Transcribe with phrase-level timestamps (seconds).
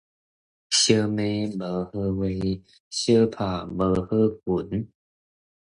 [0.03, 0.11] 相罵無好話，
[0.79, 0.91] 相
[3.29, 3.31] 拍
[3.65, 3.67] 無
[4.07, 4.09] 好
[4.45, 4.47] 拳